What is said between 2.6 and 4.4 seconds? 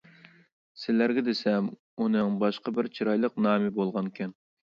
بىر چىرايلىق نامى بولغانىكەن.